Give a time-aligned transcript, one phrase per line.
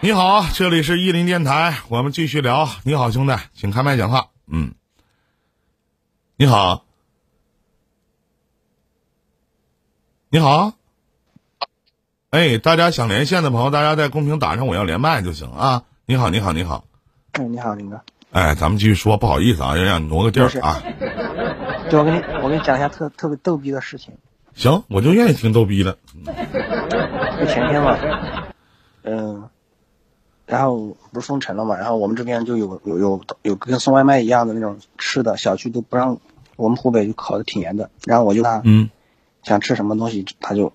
[0.00, 2.68] 你好，这里是伊林电台，我们继续聊。
[2.84, 4.26] 你好，兄弟，请开麦讲话。
[4.46, 4.74] 嗯，
[6.36, 6.84] 你好，
[10.28, 10.74] 你好，
[12.28, 15.84] 哎，大家想连线的朋友，大家在公屏打上我要连麦就行啊。
[16.04, 16.84] 你好，你好，你好。
[17.32, 17.98] 哎，你好，林哥。
[18.32, 20.82] 哎，咱们继续说，不好意思啊，要让你挪个地儿啊。
[21.88, 24.12] 对，我给你，我给你讲一下特特别逗逼的事情。
[24.54, 25.96] 行，我就愿意听逗逼的。
[27.40, 27.96] 就前天嘛，
[29.02, 29.48] 嗯。
[30.46, 36.18] 然后不是封城了嘛，然后我们这边就有有有有跟送外卖一样的那种吃的，小区都不让。
[36.56, 38.88] 我们湖北就考的挺严的，然后我就他，嗯，
[39.42, 40.72] 想吃什么东西，他就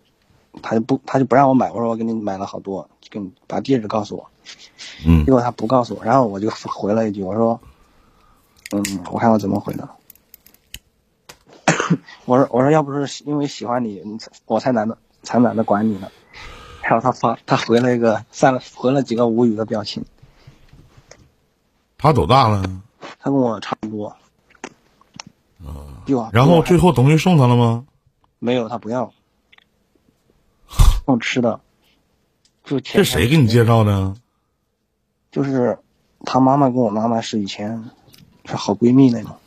[0.62, 1.72] 他就不他就不让我买。
[1.72, 4.30] 我说我给你买了好多，给你把地址告诉我。
[5.04, 5.26] 嗯。
[5.26, 7.60] 结果他不告诉我，然后我就回了一句，我说，
[8.76, 9.90] 嗯，我看我怎么回的。
[12.26, 14.04] 我说我说要不是因为喜欢你，
[14.46, 16.12] 我才懒得才懒得管你呢。
[16.82, 20.06] 然后他发，他回了一个，三了，回了几个无语的表情。
[21.98, 22.64] 他多大了？
[23.20, 24.16] 他跟我差不多。
[25.64, 26.30] 啊。
[26.34, 27.86] 然后最后东西送他了吗？
[28.40, 29.14] 没有，他不要。
[31.06, 31.62] 送吃的。
[32.64, 34.16] 就这谁给你介绍的？
[35.32, 35.80] 就是
[36.26, 37.90] 他妈妈跟我妈妈是以前
[38.46, 39.38] 是好闺蜜那种。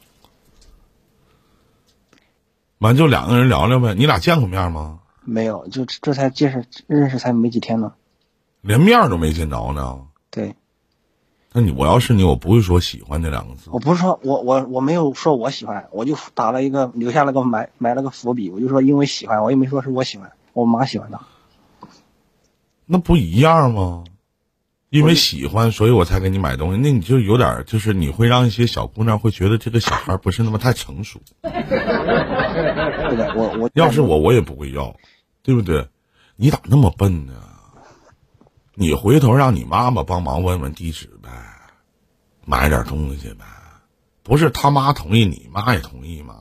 [2.78, 5.00] 完就两个人聊聊呗，你俩见过面吗？
[5.24, 7.92] 没有，就这才介识认识才没几天呢，
[8.60, 10.02] 连面都没见着呢。
[10.30, 10.54] 对，
[11.52, 13.70] 那你我要是你，我不会说喜欢这两个字。
[13.72, 21.20] 我不是说我我我没有说我喜欢，我就打了一个留下了个埋埋了个伏笔，我就说因为喜欢，我也没说是我喜欢，我妈喜欢的。
[22.86, 24.04] 那不一样吗？
[24.90, 26.78] 因为喜欢，所以我才给你买东西。
[26.80, 31.20] 那你就有点，就是你会让一些小姑娘会觉得这个小孩不是那么太成熟。
[31.42, 31.50] 对
[33.16, 34.94] 的，我我要是我，我也不会要。
[35.44, 35.88] 对不对？
[36.36, 37.34] 你咋那么笨呢？
[38.74, 41.30] 你回头让你妈妈帮忙问问地址呗，
[42.44, 43.44] 买点东西呗。
[44.24, 46.34] 不是他妈同意，你妈也同意吗？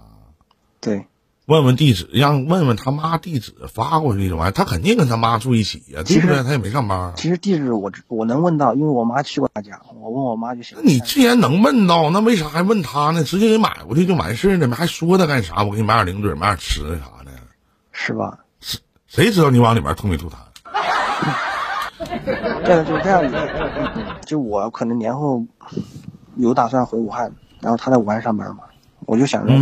[0.80, 1.06] 对，
[1.46, 6.42] 问问地址，让问问他妈地址发过去这玩意儿，他肯定跟他妈住一起呀，对不对？
[6.44, 7.14] 他也没上班。
[7.18, 10.78] 其实地址我我能问到，因为我妈去过他家，我问我妈就行。
[10.82, 13.24] 那你既然能问到，那为啥还问他呢？
[13.24, 15.64] 直接给买过去就完事儿了，还说他干啥？
[15.64, 17.32] 我给你买点零嘴，买点吃的啥的，
[17.92, 18.40] 是吧？
[19.14, 20.34] 谁知道你往里面吐没吐痰？
[22.66, 23.38] 这个就这样子，
[24.26, 25.46] 就我可能年后
[26.36, 27.32] 有打算回武汉，
[27.62, 28.64] 然后他在武汉上班嘛，
[29.06, 29.54] 我就想着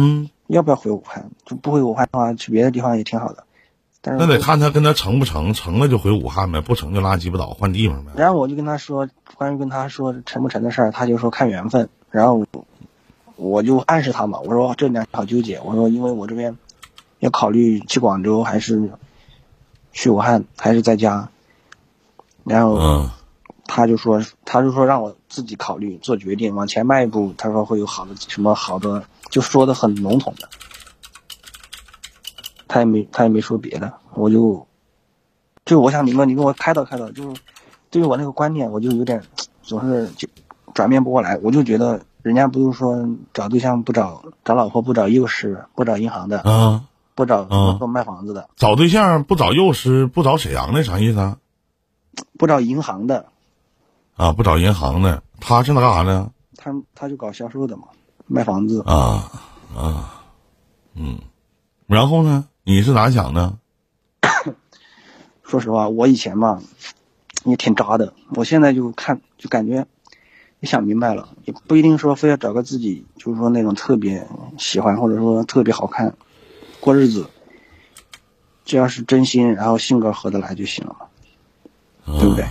[0.47, 1.29] 要不要回武汉？
[1.43, 3.43] 就不回武汉的话，去别的地方也挺好的。
[3.99, 8.13] 但是那得看他跟他成不成，成了就回武汉呗，不成就拉鸡巴倒换地方呗。
[8.15, 11.89] 然后我就跟他说，关于跟他说成不成的事儿，他就说看缘分。
[12.09, 12.45] 然后
[13.35, 16.55] 我就暗示他嘛，我说这两好纠结，我说因为我这边
[17.19, 18.89] 要考虑去广州还是。
[19.91, 21.29] 去武汉还是在家，
[22.43, 23.09] 然后
[23.65, 27.33] 他就说，他就说让我自己考虑做决定，往前迈一步。
[27.37, 30.49] 他说会有好的什么好的，就说的很笼统的。
[32.67, 34.65] 他也没他也没说别的，我就
[35.65, 37.33] 就我想你们你给我开导开导，就
[37.89, 39.21] 对于我那个观念，我就有点
[39.61, 40.27] 总是就
[40.73, 41.37] 转变不过来。
[41.43, 46.85] 我就觉得人家不是说找对象不找找老婆不找幼师不找银行的啊。
[47.15, 47.45] 不找
[47.77, 51.37] 做卖房子的，找对象不找幼师，不找沈阳的，啥意思啊？
[52.37, 53.27] 不找银行的，
[54.15, 56.31] 啊，不找银行的，他是那干啥的？
[56.55, 57.83] 他他就搞销售的嘛，
[58.27, 59.31] 卖房子啊
[59.75, 60.23] 啊，
[60.95, 61.19] 嗯，
[61.87, 62.47] 然后呢？
[62.63, 63.57] 你是咋想的？
[65.43, 66.61] 说实话，我以前吧
[67.43, 69.87] 也挺渣的，我现在就看就感觉
[70.59, 76.15] 也想明白了，也不一定说非要找个自己就是说那种特别喜欢或者说特别好看。
[76.81, 77.29] 过日子，
[78.65, 82.45] 只要是真心，然后性格合得来就行了嘛，对不对？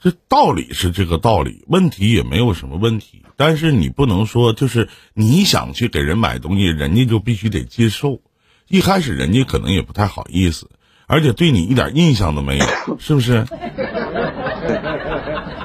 [0.00, 3.24] 这道理是这个道理，问题也没有什么问题。
[3.36, 8.20] 但是你不能说，就是你想去给人买东西，人家就必须得接受。
[8.68, 10.70] 一开始人家可能也不太好意思，
[11.06, 12.66] 而且对你一点印象都没有，
[12.98, 13.44] 是不是？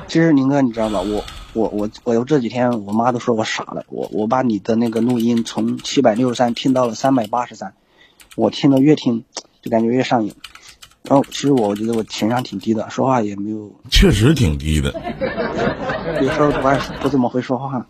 [0.07, 1.01] 其实宁哥，你知道吗？
[1.01, 1.23] 我。
[1.53, 3.83] 我我我有这几天，我妈都说我傻了。
[3.89, 7.73] 我我把你的那个录音从七百六十三听到了三百八十三，
[8.35, 9.23] 我听的越听
[9.63, 10.35] 就感觉越上瘾。
[11.01, 14.93] 然后其实我觉得我情商挺低的，说话也没有，确实挺低的，
[16.21, 17.87] 有时候不爱不怎么会说话。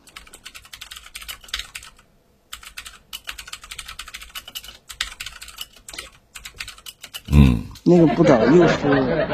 [7.84, 8.78] 那个不找幼师，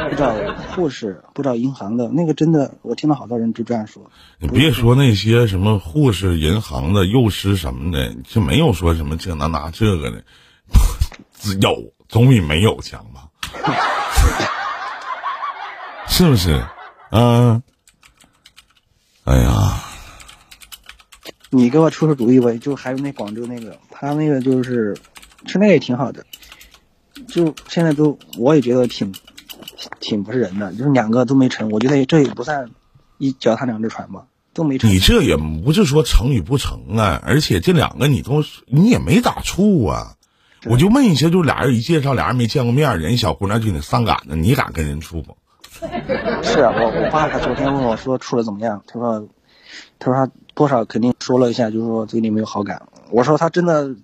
[0.10, 0.36] 不找
[0.76, 4.04] 护士，不找银行的那个，真的，我听到好多人就这样说。
[4.40, 10.24] 你别说那些什么护士、银行的、幼师什么的，就没有说什么这那那这个的，
[11.62, 13.28] 有总比没有强吧？
[16.08, 16.64] 是不是？
[17.12, 17.62] 嗯。
[19.24, 19.82] 哎呀，
[21.50, 22.52] 你给我出出主意吧！
[22.62, 24.94] 就还有那广州那个，他那个就是，
[25.46, 26.26] 吃那个也挺好的。
[27.34, 29.12] 就现在都，我也觉得挺
[30.00, 31.72] 挺不是人的，就是两个都没成。
[31.72, 32.70] 我觉得这也不算
[33.18, 34.88] 一脚踏两只船吧，都没成。
[34.88, 40.14] 你这也不是说成与不成啊，而且这两个你都你也没咋处啊。
[40.66, 45.36] 我就问一下，就俩人一介绍，俩人没见过面，人小姑娘就挺伤感的，你敢跟人处不？
[46.44, 48.84] 是啊，我我爸他昨天问我说处的怎么样？
[48.88, 49.28] 他说，
[49.98, 52.84] 他说他多少肯定说了一下，就是说对你没有好感。
[53.10, 53.96] 我说他真的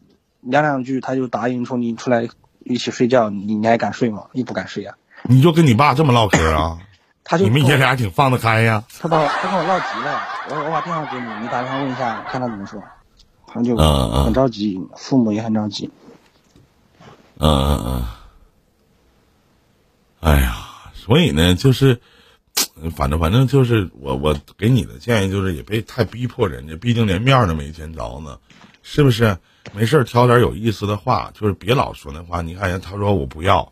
[0.41, 2.27] 聊两句他就答应说你出来
[2.59, 4.25] 一起睡觉，你你还敢睡吗？
[4.33, 4.95] 你不敢睡呀？
[5.23, 6.77] 你就跟你爸这么唠嗑啊？
[7.23, 8.83] 他就你们爷俩挺放得开呀？
[8.99, 12.81] 他把我他跟我唠急了，我说我把电话给你，你打电话问一下看他怎么说。
[13.45, 15.89] 他就很着急，父母也很着急。
[17.37, 18.03] 嗯嗯嗯。
[20.19, 20.55] 哎呀。
[20.93, 21.99] 所以呢，就是，
[22.95, 28.37] 反正反正就是我我给你的建议就是也别太逼迫人家，毕竟连面都没见着呢，
[28.83, 29.35] 是不是？
[29.73, 32.41] 没事挑点有意思的话，就是别老说那话。
[32.41, 33.71] 你看人他说我不要，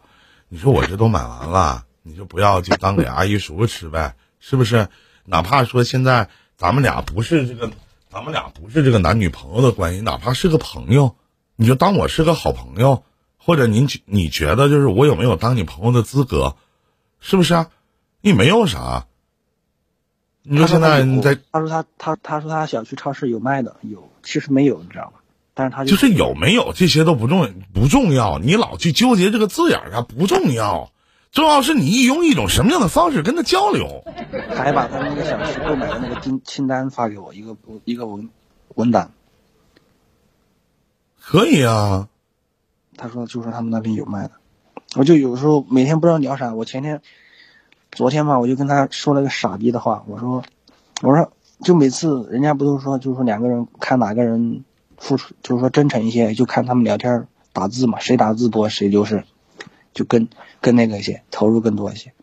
[0.50, 4.88] 你说我这都买完了，你就不要就当给阿姨叔叔吃呗，是不是？
[5.26, 7.70] 哪怕说现在咱们俩不是这个，
[8.10, 11.16] 咱们俩不是这个男女朋友的关系，哪怕是个朋友，
[11.56, 13.04] 你就当我是个好朋友，
[13.38, 16.56] 或者您你觉得就是我有没有当你朋友的资格？
[17.20, 17.70] 是不是啊？
[18.22, 19.08] 你没有啥。
[20.44, 21.38] 你说现在你在？
[21.52, 25.20] 他说他他他说他想去超市有卖的，有其实没有，你知道吗？
[25.60, 30.92] 但是他就是有没有这些都不重不重要，你老去纠结这个字眼儿，它不重要，
[31.32, 34.04] 重要是你用一种什么样的方式跟他交流。
[34.56, 38.30] 他还把他那个小区购买的那个清清单发给我，一个一个文
[38.76, 39.12] 文档。
[41.20, 42.08] 可以啊。
[42.96, 44.34] 他说就说他们那边有卖的。
[44.96, 46.54] 我就有时候每天不知道聊啥。
[46.54, 47.02] 我前天、
[47.92, 50.04] 昨天嘛，我就跟他说了个傻逼的话。
[50.08, 50.44] 我说
[51.02, 51.34] ：“我说，
[51.64, 54.64] 就每次人家不都说，就是说两个人看哪个人
[54.98, 59.24] 付出，就是说真诚一些，就看他们聊天打字嘛，谁打字多，谁就是
[59.94, 60.28] 就跟
[60.62, 62.14] 跟那个一些投入更多一些。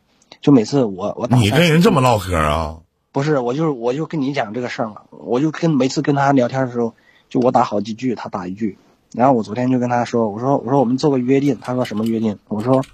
[0.41, 2.81] 就每次我我你跟人这么唠嗑啊？
[3.13, 5.03] 不是，我就是我就跟你讲这个事儿嘛。
[5.11, 6.95] 我就跟每次跟他聊天的时候，
[7.29, 8.77] 就我打好几句，他打一句。”
[9.15, 12.85] 然后我昨天就跟他说：“我说我说我们做个约定。”他说：“什么约定？”我说：“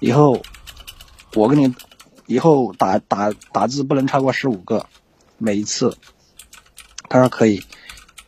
[0.00, 0.42] 以后
[1.34, 1.74] 我跟你
[2.26, 4.84] 以后打打打字不能超过十五个，
[5.38, 5.96] 每一次。”
[7.08, 7.62] 他说：“可以。”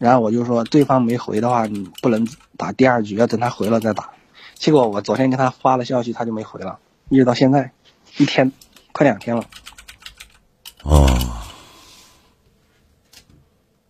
[0.01, 2.27] 然后我就说：“对方没回的话，你不能
[2.57, 4.09] 打第二局，要等他回了再打。”
[4.57, 6.79] 结果我昨天给他发了消息，他就没回了，
[7.11, 7.73] 一直到现在，
[8.17, 8.51] 一天
[8.93, 9.45] 快两天了。
[10.85, 11.07] 哦。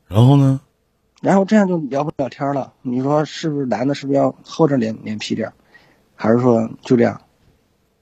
[0.08, 0.60] 然后呢？
[1.22, 2.72] 然后这样就聊不了天了。
[2.82, 5.52] 你说是不是男的，是不是要厚着脸脸皮点
[6.16, 7.20] 还是说就这样？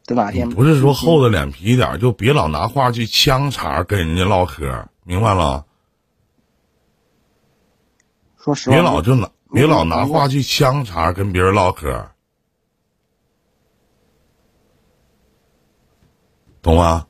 [0.06, 5.66] 等哪天不是说厚着脸皮点就别老拿话去呛茬跟人家唠嗑，明白了？
[8.38, 12.08] 说实话，别老就拿别老拿话去呛茬跟别人唠嗑，
[16.62, 17.06] 懂吗？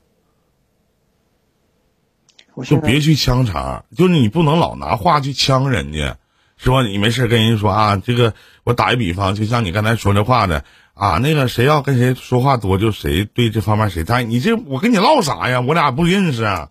[2.65, 6.17] 就别去呛茬，就是你不能老拿话去呛人家，
[6.57, 6.81] 是吧？
[6.81, 8.33] 你没事跟人说啊，这个
[8.65, 14.23] 我打一比方，就像你刚才说这话的啊，那个谁要跟谁说话多，就谁对这方面谁在。
[14.23, 15.61] 你这我跟你唠啥呀？
[15.61, 16.67] 我俩不认识啊。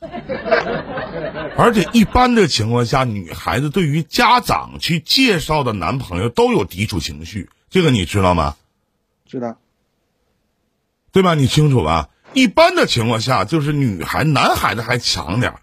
[1.58, 8.54] 而且一般的情况下，女孩子对于家长去介绍的男朋友都有抵触情绪，这个你知道吗？
[9.26, 9.56] 知道。
[11.10, 11.34] 对吧？
[11.34, 12.10] 你清楚吧？
[12.32, 15.60] 一般的情况下，就是女孩、男孩子还强点儿。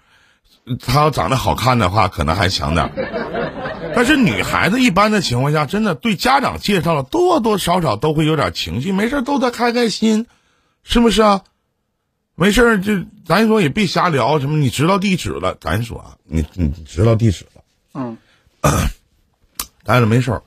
[0.85, 3.93] 他要长得好看的话，可能还强点儿。
[3.95, 8.91] 但是女孩子一般的情况下，真的对家长介绍了，多多少少都会有点情绪。
[8.91, 10.25] 没事逗他开开心，
[10.83, 11.43] 是不是啊？
[12.35, 14.57] 没事儿就咱说也别瞎聊什么。
[14.57, 17.61] 你知道地址了，咱说啊，你你知道地址了，
[17.93, 18.17] 嗯，
[19.83, 20.43] 待着没事儿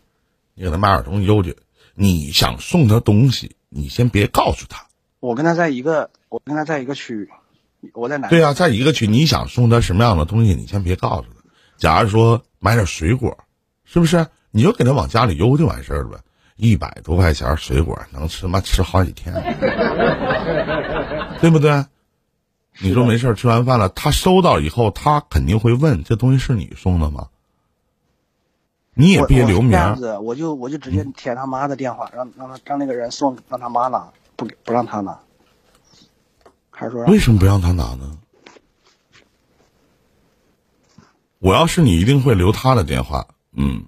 [0.54, 1.56] 你给他买点东西邮去。
[1.94, 4.86] 你想送他东西，你先别告诉他。
[5.18, 7.28] 我跟他在一个，我跟他在一个区。
[7.94, 8.28] 我在哪？
[8.28, 11.42] 对呀，在一个区，你想送他什么样的东西，你先别告诉他。
[11.76, 13.38] 假如说买点水果，
[13.84, 14.26] 是不是？
[14.50, 16.20] 你就给他往家里邮就完事儿了。
[16.56, 19.32] 一百多块钱水果能吃妈吃好几天，
[21.42, 21.84] 对不对？
[22.80, 27.28] 你说没事吃完饭了，他收到以后，他肯定会问：这东西是你送的吗？
[28.94, 29.70] 你也别留名。
[29.70, 35.18] 这样子，我就我就直接填他妈的电话，让让他让那个人送，让他妈拿，不给不让他拿。
[36.70, 38.18] 还说为什么不让他拿呢？
[41.40, 43.26] 我要是你，一定会留他的电话。
[43.52, 43.84] 嗯，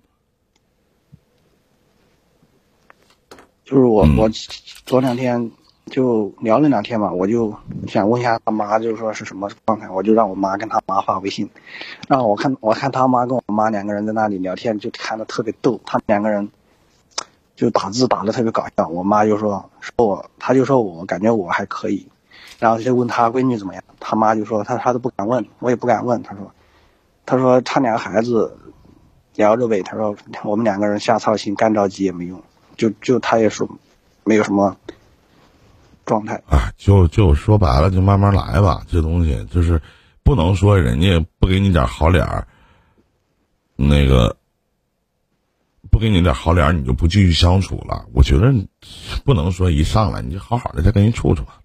[3.65, 4.29] 就是我，我
[4.87, 5.51] 昨两天
[5.91, 7.53] 就聊了两天嘛，我就
[7.89, 11.51] 想问一下他妈，就是说是什么状态，我就让我妈跟他妈发微信，
[12.09, 16.49] 让我看，我看他妈跟我妈两个人在那里聊天，就看的特别逗，他们两个人
[17.57, 18.87] 就打字打的特别搞笑。
[18.87, 22.07] 我妈就说说我，他就说我感觉我还可以，
[22.61, 26.51] 然后就问他闺女怎么样，他妈就说他他都不敢问，我也不敢问，他说
[27.27, 28.57] 他说他两个孩子
[29.35, 32.41] 聊着呗，他说我们两个人瞎操心干着急也没用，
[32.77, 33.69] 就就他也说
[34.23, 34.77] 没有什么。
[36.11, 38.83] 状态啊，就就说白了，就慢慢来吧。
[38.89, 39.81] 这东西就是
[40.25, 42.49] 不能说人家不给你点好脸儿，
[43.77, 44.37] 那个
[45.89, 48.07] 不给你点好脸儿，你就不继续相处了。
[48.13, 48.53] 我觉得
[49.25, 51.61] 不能说一上来你就好好的再跟人处处吧。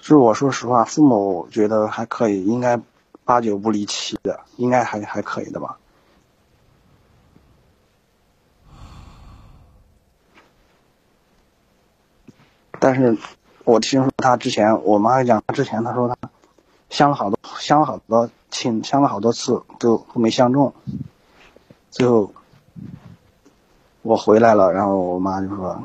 [0.00, 2.80] 是我说实话，父母觉得还可以，应该
[3.26, 5.76] 八九不离七的，应该还还可以的吧。
[12.86, 13.18] 但是，
[13.64, 16.30] 我听说他之前，我妈讲，他之前他说他
[16.88, 20.72] 相了好多，相了好多亲，相了好多次都都没相中。
[21.90, 22.32] 最后
[24.02, 25.82] 我回来了，然后我妈就说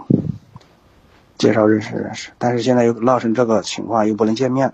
[1.40, 4.72] 介绍认识认识，但是现在又闹成这个情况，又不能见面。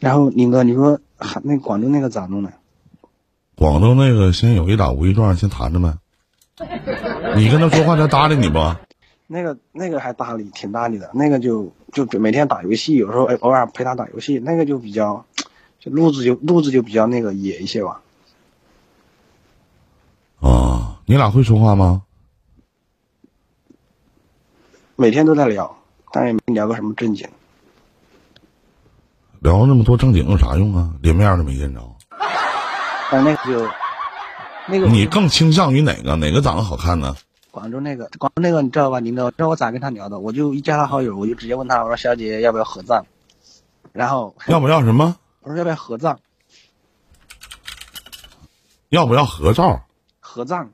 [0.00, 0.98] 然后林哥，你说
[1.42, 2.50] 那广州那个咋弄呢？
[3.56, 5.98] 广东那个先有一打无一撞，先谈着呗。
[7.34, 8.58] 你跟他说话，他搭理你不？
[9.26, 11.10] 那个那个还搭理，挺搭理的。
[11.14, 14.38] 那个就就每天打游戏，有时候哎偶尔陪他打游戏。
[14.38, 15.24] 那个就比较，
[15.80, 18.00] 就路子就路子就比较那个野一些吧。
[20.40, 22.02] 啊，你俩会说话吗？
[24.94, 25.76] 每天都在聊，
[26.12, 27.28] 但也没聊个什么正经。
[29.40, 30.92] 聊那么多正经有啥用啊？
[31.02, 31.80] 连面都没见着。
[33.10, 33.68] 但那个就。
[34.66, 36.16] 那个你更倾向于哪个？
[36.16, 37.14] 哪个长得好看呢？
[37.50, 38.98] 广州那个，广州那个你知道吧？
[38.98, 40.18] 你知道知道我咋跟他聊的？
[40.18, 43.04] 我就一加他好友，我就直接问他，我说小姐姐要不要合葬？
[43.92, 45.16] 然后要不要什么？
[45.42, 46.18] 我说要不要合葬？
[48.88, 49.80] 要不要合照？
[50.18, 50.68] 合葬。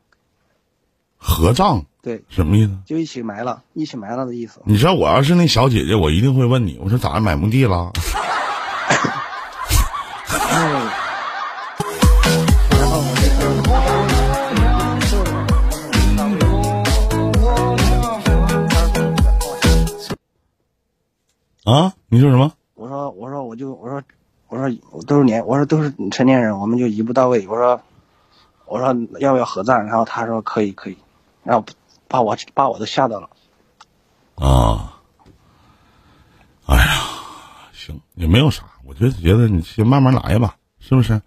[1.19, 1.85] 合葬？
[2.01, 2.23] 对。
[2.31, 2.79] 什么意思？
[2.87, 4.63] 就一起埋了，一起埋了的意思。
[4.65, 7.93] 你知道我要是那小姐姐，我一定会问你，我说咋买墓地了？
[21.65, 21.93] 啊！
[22.09, 22.53] 你说什么？
[22.75, 24.03] 我说，我说，我就我说，
[24.49, 27.47] 我说都是年，我说都是成年人，我们就一步到位。
[27.47, 27.81] 我说，
[28.65, 29.85] 我说要不要合葬？
[29.85, 30.97] 然后他说可以，可以，
[31.43, 31.67] 然后
[32.09, 33.29] 把我把我都吓到了。
[34.37, 35.03] 啊！
[36.65, 36.85] 哎呀，
[37.75, 41.21] 行，也没有啥，我就觉得你先慢慢来吧，是不是？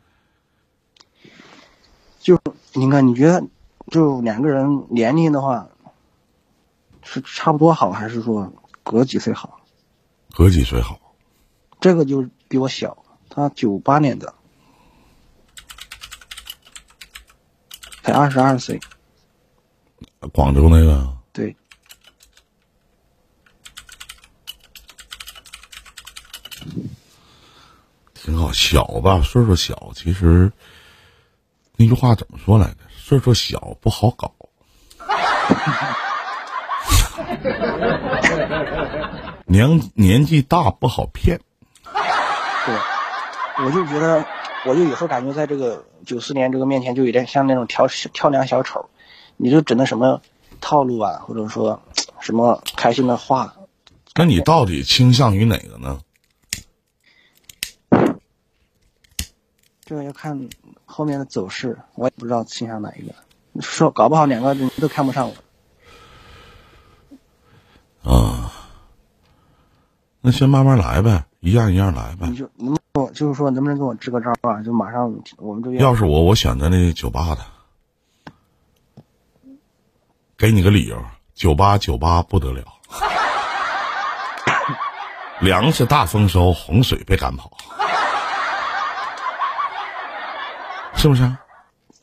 [2.19, 2.39] 就
[2.73, 3.43] 你看，你觉得
[3.91, 5.67] 就两个人年龄的话，
[7.03, 9.59] 是差不多好，还是说隔几岁好？
[10.35, 10.99] 隔几岁好？
[11.79, 12.97] 这个就比我小，
[13.29, 14.33] 他九八年的，
[18.01, 18.79] 才二十二岁。
[20.31, 21.15] 广州那个？
[21.31, 21.55] 对。
[28.15, 29.91] 挺好，小吧，岁数小。
[29.93, 30.51] 其实
[31.75, 32.77] 那句话怎么说来着？
[32.97, 34.33] 岁数小不好搞。
[39.45, 41.39] 年年纪大不好骗，
[41.83, 44.25] 对，我就觉得，
[44.65, 48.89] 我就有时候感觉在这个九四年这个面前，就有点像那种挑挑梁小丑，
[49.37, 50.21] 你就整的什么
[50.61, 51.81] 套路啊，或者说
[52.19, 53.53] 什么开心的话。
[54.15, 55.99] 那你到底倾向于哪个呢？
[59.85, 60.49] 这个要看
[60.85, 63.13] 后面的走势，我也不知道倾向哪一个。
[63.61, 65.35] 说搞不好两个人都看不上我。
[70.25, 72.27] 那先慢慢来呗，一样一样来呗。
[72.27, 74.61] 你就能不能就是说能不能给我支个招啊？
[74.63, 75.83] 就马上我们这边。
[75.83, 78.31] 要是我，我选择那酒吧的，
[80.37, 80.97] 给你个理由，
[81.35, 82.63] 酒吧酒吧不得了，
[85.41, 87.51] 粮食大丰收，洪水被赶跑，
[90.95, 91.29] 是不是？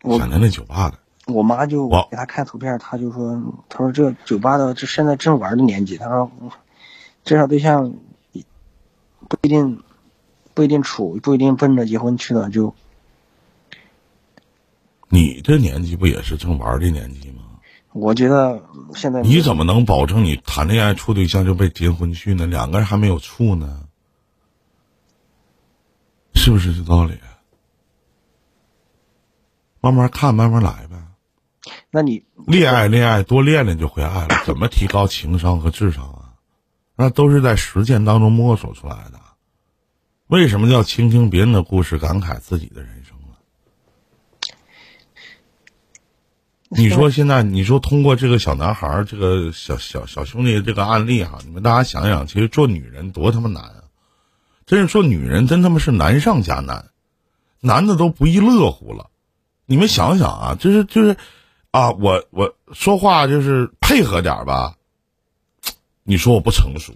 [0.03, 0.99] 选择那酒吧的。
[1.33, 6.31] 我妈就我给她看图片，她就说：“她说这酒吧的这现在正玩的年纪，她说
[7.25, 7.95] 介绍对象
[9.31, 9.83] 不一定
[10.53, 12.75] 不一定处，不一定奔着结婚去的。”就
[15.09, 17.45] 你这年纪不也是正玩的年纪吗？
[17.93, 18.63] 我觉得
[18.95, 22.47] 现在你怎么能保证你谈恋爱处对象就被结婚去呢？
[22.47, 23.85] 两个人还没有处呢，
[26.35, 27.19] 是不是这道理？
[29.81, 30.97] 慢慢看，慢慢来呗。
[31.91, 34.43] 那你恋爱恋爱多练练就会爱了。
[34.45, 36.20] 怎么提高情商和智商啊？
[37.01, 39.19] 那都是在实践当中摸索出来的。
[40.27, 43.35] 为什么叫倾听别人的故事，感慨自己的人生呢？
[46.69, 53.85] 你说现在，你说通过这个小男孩儿，这个小小小兄弟这个案例哈，你们大家想想，其实做女人多他妈难啊！
[54.67, 56.91] 真是做女人真他妈是难上加难，
[57.61, 59.09] 男的都不亦乐乎了。
[59.65, 61.17] 你们想想啊，就是就是，
[61.71, 64.75] 啊，我我说话就是配合点儿吧，
[66.03, 66.93] 你说我不成熟；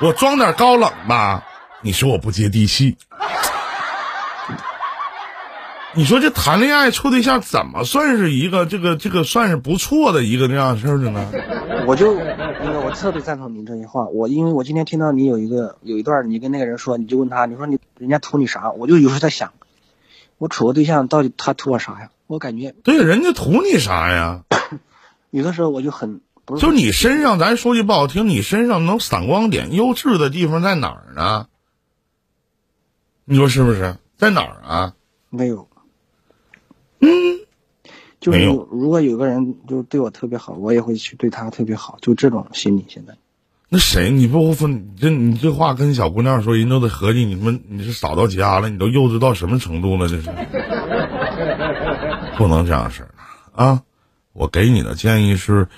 [0.00, 1.44] 我装点高冷吧，
[1.82, 2.96] 你说我不接地气。
[5.96, 11.30] 你说这谈恋爱处对象怎么算是一个这个这个算是不错的一个那样事儿的呢？
[11.86, 14.06] 我就那个我特别赞同您这句话。
[14.06, 18.72] 我因为我今天听到你有一个有一段，你跟那个人说，你就问他，你说你人家图你啥？
[18.72, 19.52] 我就有时候在想，
[20.36, 22.10] 我处个对象到底他图我啥呀？
[22.26, 24.42] 我感觉对，人家图你啥呀？
[25.30, 31.46] 有的时候我就很不是就你身上，咱说句不好听，你身上能闪光点、优质的地方在哪儿呢？
[33.24, 33.96] 你说是不是？
[34.16, 34.94] 在哪儿啊？
[35.30, 35.68] 没有，
[37.00, 37.08] 嗯，
[38.20, 42.84] 就是如果有个人就对我特别好，我也会去对他特别好，就这种心理。
[42.88, 43.16] 现在
[43.68, 44.10] 那谁？
[44.10, 50.08] 你不分你这你这话跟小姑娘说，人都得合计你们你是傻到家了，你都幼稚到什么程度了？
[50.08, 50.28] 这是
[52.36, 53.14] 不能这样式儿
[53.54, 53.82] 啊！
[54.32, 55.68] 我给你的建议是，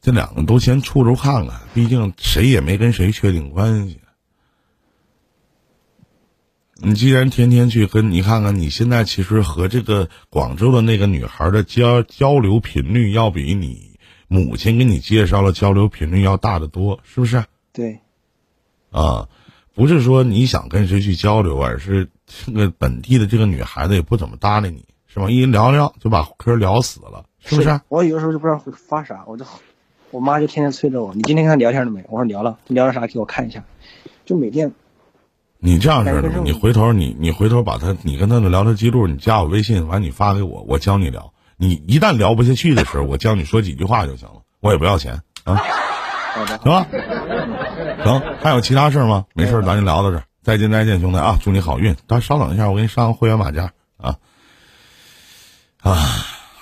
[0.00, 4.00] 这两个都先处处看看，毕竟谁也没跟谁确定关系。
[6.80, 17.44] 你既然天天去跟你看看，你现在其实和这个广州的那个女孩的交交流频率，要比你母亲给你介绍了交流频率要大得多，是不是？
[17.72, 17.98] 对，
[18.92, 19.28] 啊，
[19.74, 25.28] 不是说你想跟谁去交流，而是这个本地的这个女孩子也不怎么搭理你，是吧？
[25.28, 27.80] 一聊聊就把嗑聊死了，是不是？
[27.88, 29.44] 我有的时候就不知道会发啥，我就
[30.10, 32.04] 我妈就天天催着我，你今天跟他聊天了没？
[32.08, 33.06] 我说聊了，聊了啥？
[33.06, 33.64] 给我看一下。
[34.24, 34.72] 就每天
[35.58, 41.32] 你这样式的，你回头你你回头把他你跟他的聊天记录，你加我微信，完你发给我，我教你聊。
[41.56, 45.56] 你一旦聊不下去的时候，我教你说几句话就行了，我也不要钱啊，
[46.34, 46.86] 好的，行吧？
[48.04, 49.24] 行，还有其他事儿吗？
[49.34, 50.22] 没事，咱就聊到这儿。
[50.42, 51.94] 再见再见，兄弟啊，祝你好运。
[52.06, 54.16] 大家稍等一下，我给你上个会员马甲啊
[55.82, 55.96] 啊，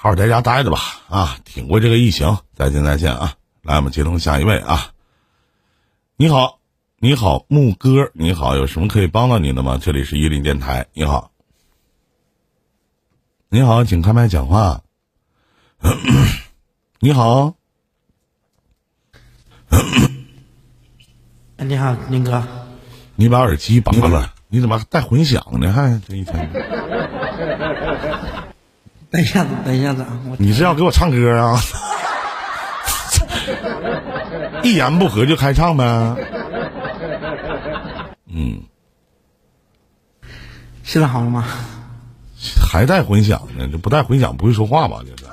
[0.07, 2.39] 好好在家待着吧啊，挺过这个疫情。
[2.55, 4.93] 再见再见啊，来，我们接通下一位啊。
[6.15, 6.61] 你好，
[7.01, 9.81] 你好，牧哥，你好，有什么可以帮到您的吗？
[9.83, 11.33] 这里是伊林电台，你好，
[13.49, 14.81] 你好，请开麦讲话。
[17.01, 17.57] 你好，
[19.71, 19.81] 哎，
[21.65, 22.47] 你好，林哥。
[23.17, 25.73] 你把耳机拔了，你怎么还带混响呢？
[25.73, 26.49] 还这一天，
[29.11, 30.21] 等一下子，等一下子啊！
[30.29, 31.59] 我你是要给我唱歌啊？
[34.63, 35.85] 一言不合就开唱呗。
[38.27, 38.61] 嗯，
[40.83, 41.45] 现在好了吗？
[42.71, 43.69] 还带混响呢？
[43.71, 44.99] 这不带混响不会说话吧？
[45.07, 45.25] 这是。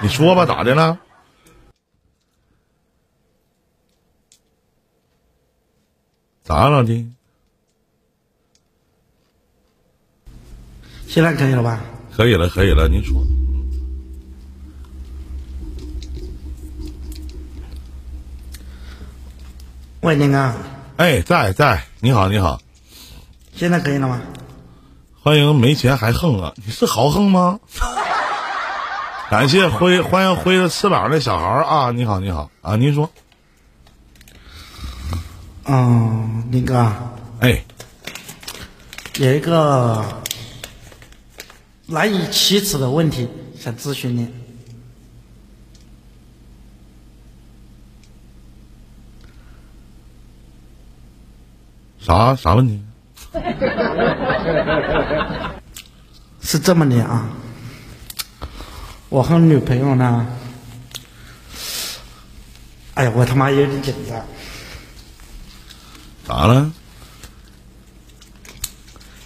[0.00, 0.98] 你说吧，咋的了？
[6.44, 7.06] 咋了的？
[11.18, 11.80] 现在可以了吧？
[12.16, 13.20] 可以了，可以了，您说。
[20.02, 20.54] 喂，林哥，
[20.96, 22.60] 哎，在在，你好，你好，
[23.52, 24.20] 现在可以了吗？
[25.20, 26.54] 欢迎没钱还横啊！
[26.64, 27.58] 你是豪横吗？
[29.28, 31.90] 感谢挥欢迎挥着翅膀的小孩儿啊！
[31.90, 32.76] 你好，你好啊！
[32.76, 33.10] 您说，
[35.64, 36.92] 嗯，林哥，
[37.40, 37.64] 哎，
[39.16, 40.04] 有一个
[41.90, 43.26] 难以启齿的问题
[43.58, 44.28] 想咨询你。
[51.98, 52.82] 啥啥问题？
[56.42, 57.30] 是这么的啊，
[59.08, 60.26] 我和女朋友呢，
[62.94, 64.22] 哎呀，我他妈有点紧张。
[66.26, 66.70] 咋了？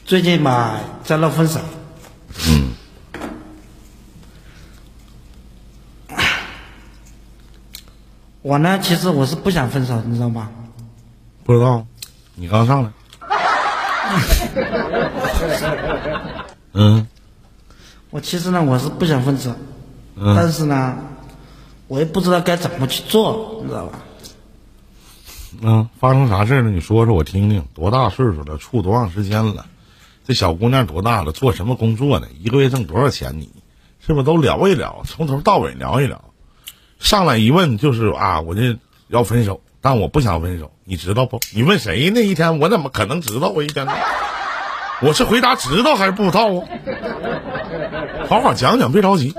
[0.06, 1.60] 最近吧，在闹分手。
[2.48, 2.72] 嗯，
[8.42, 10.50] 我呢，其实我是不想分手，你知道吗？
[11.44, 11.86] 不知道，
[12.34, 12.90] 你刚上来。
[16.74, 17.06] 嗯
[18.10, 19.54] 我其实呢，我是不想分手，
[20.16, 20.96] 嗯但是呢，
[21.88, 23.98] 我也不知道该怎么去做，你知道吧？
[25.62, 26.70] 嗯，发生啥事儿了？
[26.70, 27.64] 你说说我听听。
[27.74, 28.56] 多大岁数了？
[28.58, 29.66] 处多长时间了？
[30.24, 31.32] 这小姑娘多大了？
[31.32, 32.26] 做什么工作呢？
[32.38, 33.38] 一个月挣多少钱？
[33.38, 33.50] 你
[34.00, 35.02] 是不是都聊一聊？
[35.06, 36.22] 从头到尾聊一聊。
[37.02, 41.40] 上来一问就是啊，我这要分手，但我不想分手，你知道不？
[41.52, 42.58] 你问谁那一天？
[42.60, 43.48] 我怎么可能知道？
[43.48, 43.86] 我一天？
[45.02, 46.64] 我是回答知道还是不知道啊？
[48.28, 49.34] 好好讲讲，别着急。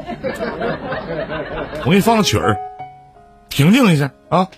[1.86, 2.58] 我给你放个曲儿，
[3.50, 4.50] 平静一下啊。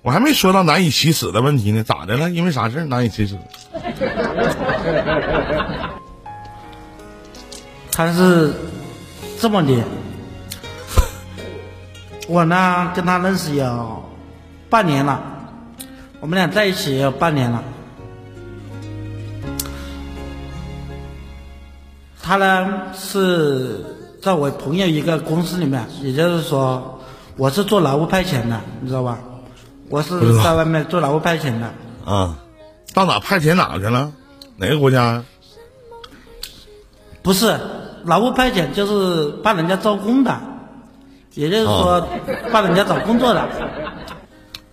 [0.00, 2.30] 我还没说到难以启齿的问题呢，咋的了？
[2.30, 3.38] 因为啥事难以启齿？
[7.92, 8.52] 他是
[9.38, 9.84] 这么的，
[12.28, 14.04] 我呢跟他认识有
[14.70, 15.20] 半年了，
[16.20, 17.62] 我们俩在一起也有半年了。
[22.22, 23.84] 他呢是
[24.22, 27.00] 在我朋友一个公司里面，也就是说
[27.36, 29.18] 我是做劳务派遣的，你知道吧？
[29.88, 31.70] 我是在外面做劳务派遣的。
[32.04, 32.38] 啊，
[32.94, 34.12] 到哪派遣哪去了？
[34.56, 35.22] 哪个国家？
[37.22, 37.58] 不是，
[38.04, 40.40] 劳务派遣就是帮人家招工的，
[41.34, 42.06] 也就是说
[42.52, 43.48] 帮人家找工作的。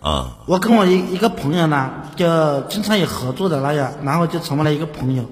[0.02, 5.26] 啊，我跟我一一个朋友呢，就经常有合作的那样，然后就成为了一个朋友。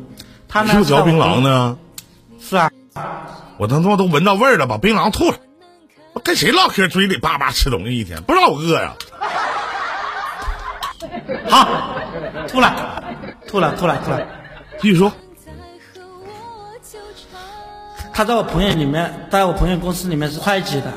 [0.49, 1.49] 他呢是嚼槟榔呢？
[1.49, 1.77] 呢？
[2.39, 2.69] 是啊，
[3.57, 5.37] 我他妈都闻到味儿了，把槟榔吐了。
[6.13, 8.93] 我跟谁唠嗑，嘴里叭叭吃东西一天，不知道我饿呀？
[11.49, 11.95] 好，
[12.47, 13.03] 吐了，
[13.47, 14.21] 吐了，吐了，吐了。
[14.81, 15.11] 继续说。
[18.13, 20.91] 他在我朋友里面，在我朋友公司里面是会计的，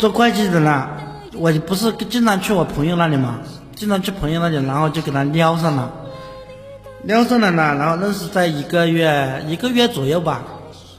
[0.00, 0.88] 做会计的呢，
[1.34, 3.38] 我不是经常去我朋友那里嘛，
[3.76, 5.92] 经常去朋友那里，然后就给他撩上了，
[7.02, 10.42] 撩上了呢，然后认识在一个月一个月左右吧，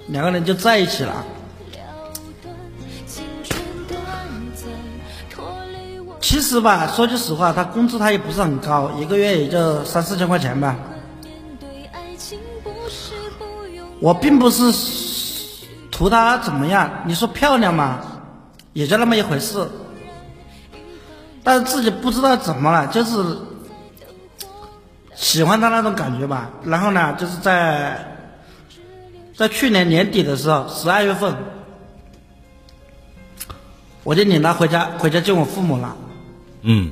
[0.05, 1.25] 两个人就在一起了。
[6.19, 10.75] 其实吧，说句实话，他工资他也不是很高，一个月也就三四千块钱吧。
[13.99, 14.71] 我并不是
[15.89, 17.99] 图她怎么样，你说漂亮嘛，
[18.73, 19.67] 也就那么一回事。
[21.43, 23.37] 但是自己不知道怎么了，就是
[25.15, 26.51] 喜欢他那种感觉吧。
[26.63, 28.15] 然后呢，就是在
[29.35, 31.35] 在去年年底的时候，十二月份，
[34.03, 35.95] 我就领他回家，回家见我父母了。
[36.61, 36.91] 嗯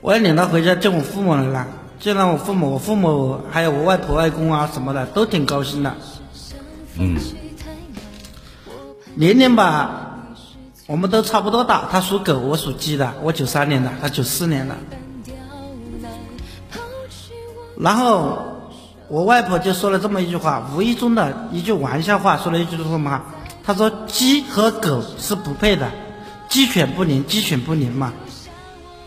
[0.00, 1.66] 我也领他回家见我父母了，
[1.98, 5.94] 见到我父母，我父母还有我外婆、外公啊什么的，都挺高兴的。
[6.98, 7.18] 嗯
[9.14, 10.13] 年年吧，
[10.86, 11.88] 我们都差不多大。
[11.90, 14.74] 他属狗，我属鸡的，我九三年的，他九四年的。
[17.78, 18.38] 然后
[19.08, 23.22] 我外婆就说了这么一句话，无意中的一句玩笑话，说了一句什么？
[23.64, 25.90] 她说鸡和狗是不配的，
[26.48, 28.12] 鸡犬不宁，鸡犬不宁嘛。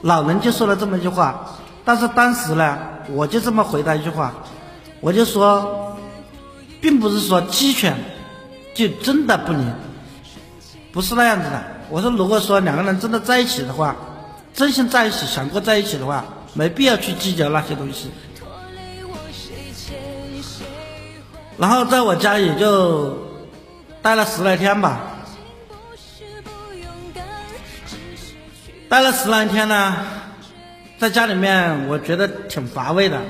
[0.01, 2.77] 老人就说了这么一句话，但是当时呢，
[3.11, 4.33] 我就这么回答一句话，
[4.99, 5.95] 我就说，
[6.81, 7.95] 并不是说鸡犬
[8.73, 9.71] 就真的不宁，
[10.97, 11.63] 不是那样子的。
[11.91, 13.95] 我说，如果说两个人真的在一起的话，
[14.51, 18.10] 真心在一起，想过在一起的话，没必要去计较那些东西。
[21.55, 23.15] 然后在我家也就
[24.01, 25.01] 待了十来天吧，
[28.89, 29.97] 待了十来天呢，
[30.97, 33.21] 在家里面我觉得挺乏味的，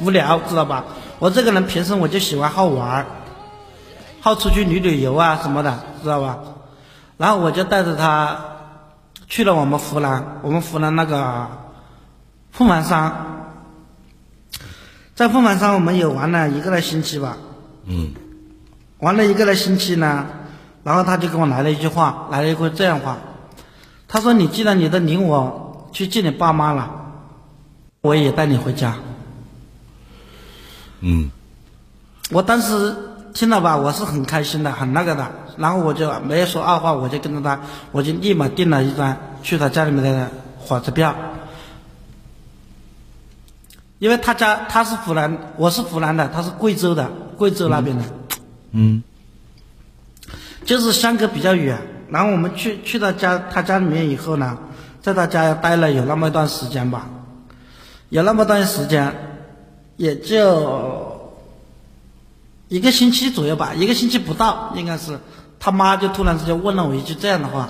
[0.00, 0.82] 无聊，知道吧？
[1.18, 3.04] 我这个人平时我就喜欢好玩，
[4.22, 6.38] 好出去旅旅游啊什么的，知道吧？
[7.20, 8.40] 然后我就带着他
[9.28, 11.48] 去了我们湖南，我们湖南那个
[12.50, 13.12] 凤凰山，
[15.14, 17.36] 在凤凰山我们也玩了一个来星期吧，
[17.84, 18.14] 嗯。
[19.00, 20.26] 玩了一个来星期呢，
[20.82, 23.18] 然后他就跟我来了一句话，来了一句这样话，
[24.08, 26.90] 他说：“你既然你都领我去见你爸妈了，
[28.00, 28.96] 我也带你回家。
[31.00, 31.30] 嗯”
[32.32, 32.96] 我当时
[33.32, 37.60] 听了吧，我是很开心的，很那个的，然后我就没有说二话，我就跟着他，
[37.92, 41.14] 我就立马订了一张去他家里面的火车票，
[43.98, 48.04] 因为他家他是湖南，我是湖南的，他是贵州的，贵州那边的。
[48.72, 49.02] 嗯。
[50.62, 51.76] 就是相隔比较远，
[52.10, 54.56] 然后我们去去他家他家里面以后呢，
[55.00, 57.08] 在他家待了有那么一段时间吧，
[58.10, 59.12] 有那么段时间，
[59.96, 61.09] 也就
[62.70, 65.18] 一个星期左右吧，一个星期不到应该是，
[65.58, 67.68] 他妈就突然之间问了我一句这样的话，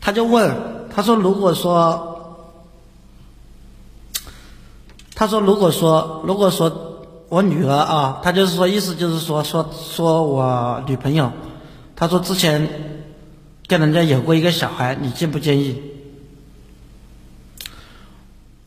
[0.00, 0.52] 他就问，
[0.92, 2.50] 他说如果说，
[5.14, 11.30] 他说如果说如果说我女儿啊，他就是说意思就是说说说我女朋友，
[11.94, 12.68] 他说之前
[13.68, 15.80] 跟人家有过一个小孩，你介不介意？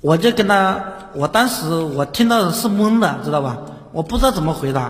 [0.08, 0.82] 我就跟他，
[1.14, 3.58] 我当时我听到的是懵的，知道吧？
[3.92, 4.90] 我不知道怎么回答。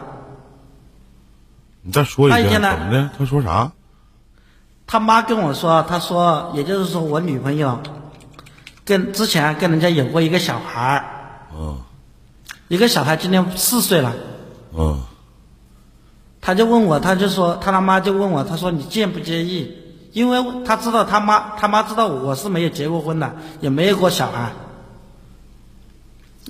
[1.82, 3.10] 你再说一遍他一天呢怎么的？
[3.18, 3.72] 他说啥？
[4.86, 7.80] 他妈跟我说，他说，也就是说我女朋友
[8.86, 11.06] 跟之前跟人家有过一个小孩儿，
[11.58, 11.80] 嗯
[12.68, 14.14] 一个小孩今年四岁了，
[14.78, 15.02] 嗯
[16.40, 19.76] 他就问我，他就说他他妈就问我，他说你介不介意？
[20.12, 24.52] 因为他知道他妈他妈知道我是没有结过婚的，也没有过小孩，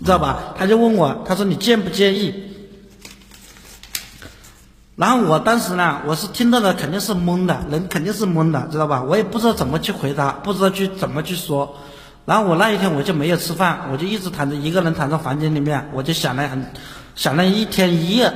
[0.04, 0.54] 知道吧？
[0.58, 2.34] 他就问我，他说你介不介意？
[4.96, 9.04] 然后我当时呢，我是听到的肯定是懵的，人肯定是懵的，知道吧？
[9.04, 11.76] 我也不知道怎么去回答，不知道去怎么去说。
[12.26, 16.66] 然后我那一天我就没有吃饭，我就一直躺着一个人躺在房间里面，我就想了很，
[17.16, 18.34] 想了一天一夜，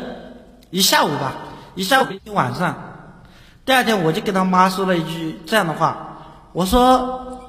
[0.69, 1.33] 一下午吧，
[1.75, 2.75] 一下午一晚上。
[3.65, 6.17] 第二天我就跟他妈说了一句这样的话，
[6.53, 7.39] 我说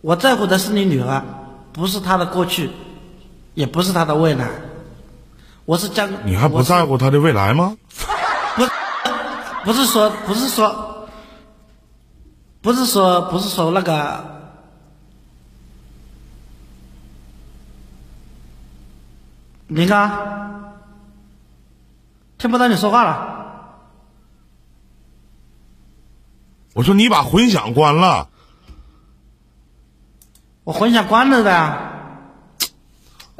[0.00, 1.22] 我在乎的是你女儿，
[1.72, 2.70] 不是她的过去，
[3.54, 4.48] 也不是他的未来，
[5.64, 7.76] 我是将你还不在乎他的未来吗？
[8.56, 8.64] 不，
[9.64, 11.08] 不是说，不是说，
[12.60, 14.24] 不是说，不是说那个，
[19.68, 20.10] 林哥，
[22.38, 23.28] 听不到你说话了。
[26.74, 28.30] 我说你把混响关了，
[30.64, 31.91] 我混响关了的，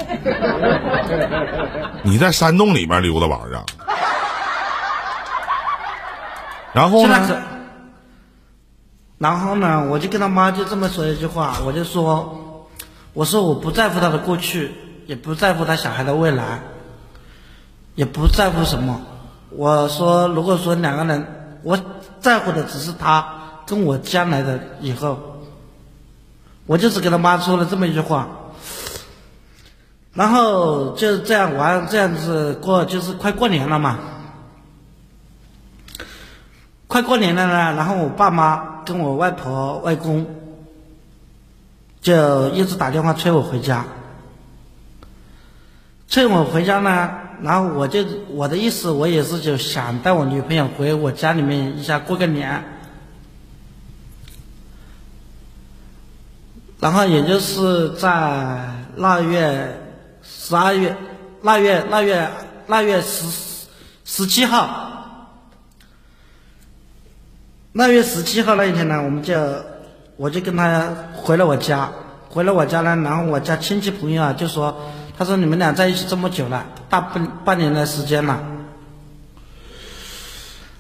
[2.05, 3.65] 你在山洞里面溜达玩儿啊？
[6.73, 7.43] 然后呢？，
[9.19, 12.67] 然后呢，我就跟他妈就这么说一句话，我就说，
[13.13, 14.73] 我说我不在乎他的过去，
[15.07, 16.61] 也不在乎他小孩的未来，
[17.95, 19.03] 也不在乎什么。
[19.51, 21.27] 我说，如果说两个人，
[21.63, 21.79] 我
[22.21, 23.27] 在乎的只是他
[23.67, 25.19] 跟我将来的以后，
[26.67, 28.29] 我就只跟他妈说了这么一句话。
[30.15, 33.99] 然后就这样玩，这样子过，就是快过年了嘛。
[36.87, 40.27] 快过年了呢，然后我爸妈跟我外婆、外公
[42.03, 43.87] 就一直打电话催我回家，
[46.09, 52.63] 催我回家呢，然后我就我的意思，我也是就想带我女朋友回我家里面一下过个年，
[56.79, 59.81] 然后也就是在腊月
[60.45, 60.97] 十二月
[61.43, 62.29] 腊月腊月
[62.67, 63.29] 腊月十
[64.05, 64.91] 十七号。
[67.75, 69.41] 腊月十七号那一天呢，我们就
[70.17, 71.93] 我就跟他回了我家，
[72.29, 74.77] 回了我家呢，然后我家亲戚朋友啊就说，
[75.17, 78.43] 他说你们俩在一起这么久了，大半半年的时间了，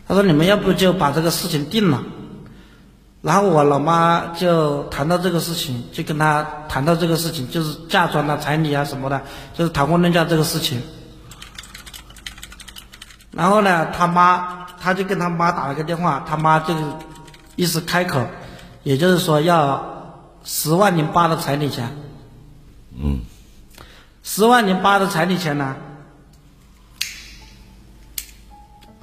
[0.09, 2.03] 他说你们要不就把这个事情定了，
[3.22, 9.22] 然后我老妈就谈到这个事情，就跟他谈到这个事情，就是嫁妆啊、彩礼啊什么的，
[9.54, 10.82] 就是谈婚论嫁这个事情。
[13.30, 16.74] 然后呢，他妈他就跟他妈打了个电话，他妈就
[17.54, 18.26] 意思开口，
[18.82, 21.96] 也就是说要十万零八的彩礼钱。
[23.00, 23.20] 嗯，
[24.24, 25.76] 十万零八的彩礼钱呢，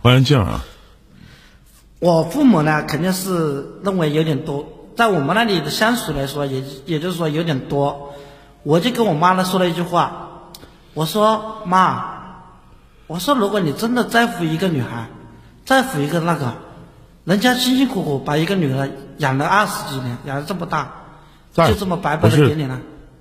[0.01, 0.63] 关安静啊，
[1.99, 8.13] 我父母呢肯定是认为有点多，在我们那里的相处来说，也也就是说有点多。
[8.63, 10.51] 我就跟我妈呢说了一句话，
[10.93, 12.43] 我说妈，
[13.07, 15.09] 我说如果你真的在乎一个女孩，
[15.65, 16.53] 在乎一个那个，
[17.25, 20.91] 人家辛辛苦苦把一个女儿养了二十几年，养了这么大，
[21.53, 22.79] 就这么白白的给你了。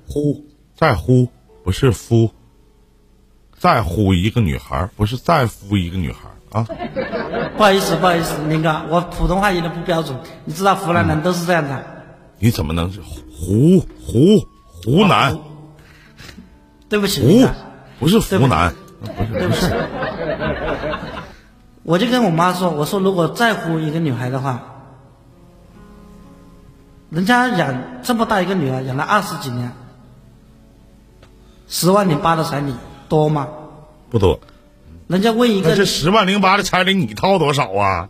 [0.08, 0.44] 呼
[0.76, 1.28] 在乎
[1.64, 2.30] 不是夫，
[3.58, 6.66] 在乎一个女孩不是在乎一个女孩儿啊。
[7.56, 11.84] 不好意思，不好意思，林哥，我普通话有点不标准，你知道湖南人都是这样的。
[12.38, 14.46] 你怎么能是湖湖
[14.84, 15.38] 湖南
[16.88, 17.48] 对不起，湖。
[17.98, 19.66] 不是湖南，不是不起。
[21.82, 24.62] 我就跟我妈说，我说如果在乎一个女孩的话，
[27.10, 29.72] 人家养这么大一个女儿，养了二十几年，
[31.66, 32.72] 十万零八的彩礼
[33.08, 33.48] 多吗？
[34.10, 34.38] 不多。
[35.08, 38.08] 人家问一个这十万零八的彩礼你掏多少啊？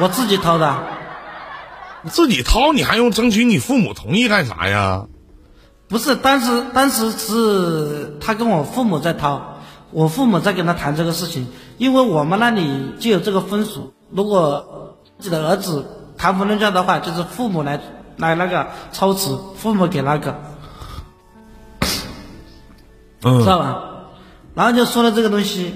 [0.00, 0.76] 我自己掏的，
[2.02, 5.06] 你自己掏，你还用争取你父母同意干啥呀？
[5.86, 9.60] 不是当时当时是他跟我父母在掏，
[9.92, 11.46] 我父母在跟他谈这个事情，
[11.78, 15.86] 因为我们那里就有这个风俗，如果自己的儿子
[16.18, 17.78] 谈婚论嫁的话，就是父母来
[18.16, 20.34] 来那个操持，父母给那个，
[23.20, 23.82] 知道嗯，吧？
[24.54, 25.74] 然后就说了这个东西，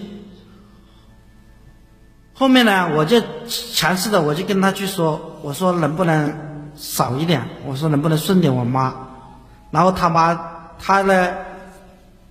[2.32, 6.32] 后面呢，我就强势的，我就跟他去说，我说能不能
[6.76, 8.94] 少一点，我说能不能顺点我妈，
[9.72, 10.40] 然后他妈
[10.78, 11.34] 他呢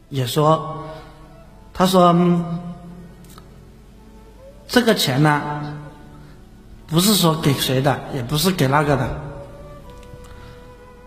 [0.07, 0.85] 也说，
[1.73, 2.15] 他说、
[4.69, 5.75] 这个钱呢
[6.87, 9.21] 不是说给谁的，也不是给那个的。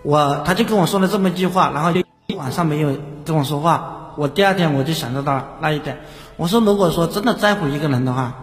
[0.03, 3.97] 我他就跟我说了这么一句话，然后就一晚上没有跟我说话。
[4.21, 5.99] 我第二天我就想到到那一点，
[6.37, 8.35] 我说如果说真的在乎一个人的话，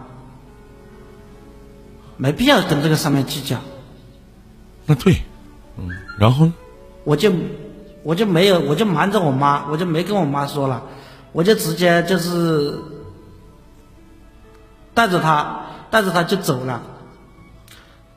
[2.17, 3.57] 没必要跟这个上面计较。
[4.87, 5.21] 那对，
[5.77, 5.87] 嗯，
[6.17, 6.53] 然后呢？
[7.03, 7.31] 我就
[8.01, 10.81] 我就没有，我就瞒着我妈，我就没跟我妈说了，
[11.31, 12.73] 我就直接就是
[14.95, 15.61] 带着她，
[15.91, 16.81] 带着她就走了，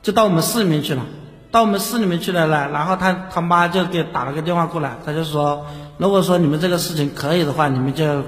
[0.01, 1.05] 就到我们市里面去了。
[1.51, 5.65] 到我们市里面去了呢，然后他他妈就给打了个电话过来，他就说，
[5.97, 8.23] 如果说你们这个事情可以的话，你们就，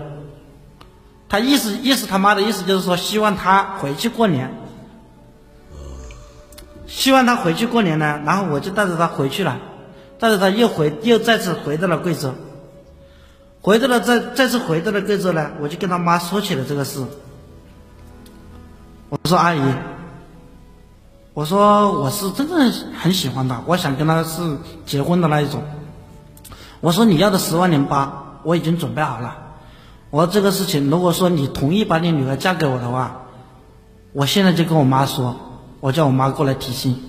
[1.29, 4.53] 他意思意思他妈的意思就是说，希望他回去过年，
[6.85, 9.57] 希望他回去过年呢，然后我就带着他回去了。
[10.19, 12.33] 带着他又回又再次回到了贵州，
[13.59, 17.03] 回到了再再次回到了贵州呢，我就跟他妈说起了这个事。
[19.09, 19.59] 我说阿姨，
[21.33, 25.63] 我说我是真的很喜欢他，我想跟他是结婚的那一种。
[26.79, 29.37] 我说你要的十万零八我已经准备好了。
[30.11, 33.21] 我说这个事情，如果说你同意把你女儿嫁给我的话，
[34.11, 35.35] 我现在就跟我妈说，
[35.79, 37.01] 我叫我妈过来提亲。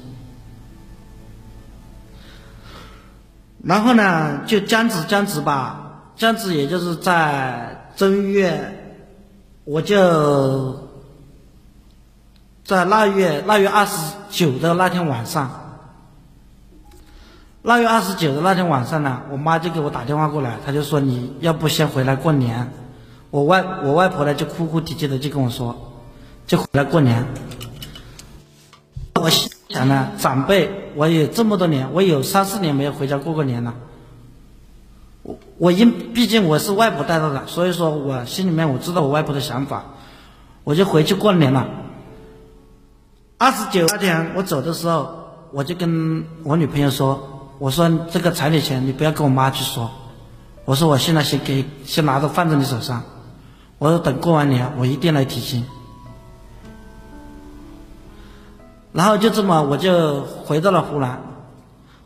[3.63, 8.97] 然后呢，就僵持僵持吧，僵持也就是在正月，
[9.65, 10.84] 我就
[12.65, 15.51] 在腊月腊月二十九的那天晚上，
[17.61, 22.73] 腊月二十九的那天晚上呢，我妈就给我打电话过来，她就说你要不先回来过年，
[23.31, 25.77] 我外我外婆呢就哭哭啼啼的就跟我说，
[26.47, 27.23] 就回来过年。
[29.21, 33.75] 我心想呢，长辈，我有这么多年，我有三四年没有回家过过年了。
[35.23, 39.85] 我我因毕竟我是外婆带大的，所以说我心里面我知道我外婆的想法，
[40.65, 41.67] 我就回去过年了。
[43.45, 49.91] 二十九那天我走的时候，我就跟我女朋友说，我说这个彩礼钱你不要跟我妈去说，
[50.65, 53.03] 我说我现在先给先拿着放在你手上，
[53.77, 55.67] 我说等过完年我一定来提亲。
[58.95, 61.21] 然后就这么我就回到了湖南，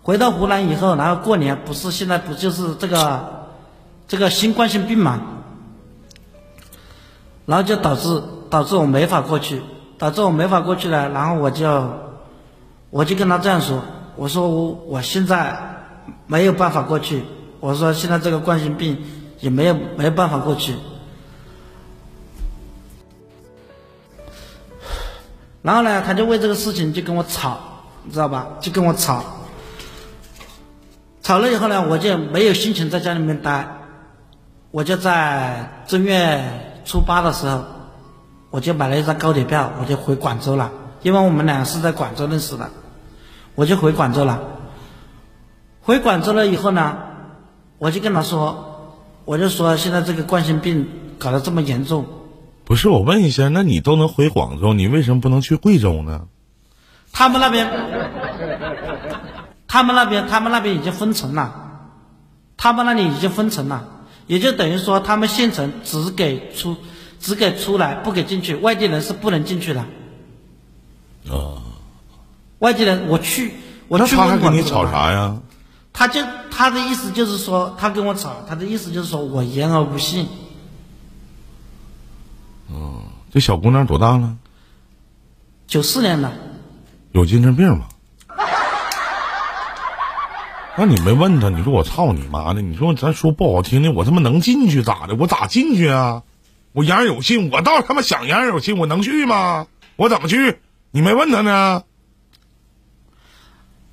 [0.02, 3.46] 回到湖南以后，然后过年不是现在不就是这个
[4.08, 5.20] 这个新冠性病嘛，
[7.46, 9.62] 然后就导致导致我没法过去，
[9.98, 11.90] 导致我没法过去了，然后我就
[12.90, 13.82] 我就跟他这样说，
[14.16, 15.58] 我说我我现在
[16.26, 17.24] 没有办法过去，
[17.60, 18.96] 我说现在这个冠心病
[19.40, 20.74] 也没有没有办法过去。
[25.60, 27.58] 然后呢，他就为这个事情就跟我吵，
[28.04, 28.46] 你知道吧？
[28.60, 29.22] 就跟我吵。
[31.22, 33.68] 吵了以后呢，我就没有心情在家里面待，
[34.70, 36.42] 我就在正月
[36.86, 37.64] 初八的时候，
[38.50, 40.70] 我就买了一张高铁票，我就回广州了。
[41.02, 42.70] 因为我们俩是在广州认识的，
[43.54, 44.40] 我就回广州了。
[45.80, 46.96] 回广州了以后呢，
[47.78, 52.04] 我就跟他说，我就说现在这个冠心病搞得这么严重。
[52.64, 56.26] 不是我问一下，那你都能回广州，你为什么不能去贵州呢？
[57.12, 57.70] 他们那边，
[59.66, 61.54] 他们那边，他们那边已经封城了，
[62.56, 63.84] 他们那里已经封城了，
[64.26, 66.76] 也就等于说他们县城只给出，
[67.20, 69.80] 只给出来，不给进去，外地人是不能进去的。
[71.30, 71.62] 啊，
[72.58, 73.52] 外地人，我去，
[73.88, 75.40] 我去问他还跟你过知道吧吵啥呀？
[75.92, 80.28] 他就他的意思就是说，他跟我吵，他的意思就是说我言而无信。
[83.30, 84.36] 这小姑娘多大了？
[85.66, 86.32] 九四年的，
[87.12, 87.86] 有精神病吗？
[90.78, 91.50] 那你没问他？
[91.50, 92.62] 你说我操你妈的！
[92.62, 95.14] 你说咱说不好听的，我他妈能进去咋的？
[95.14, 96.22] 我咋进去啊？
[96.78, 99.66] 我言而有信，我倒他妈想言而有信，我能去吗？
[99.96, 100.60] 我怎么去？
[100.92, 101.82] 你没问他呢？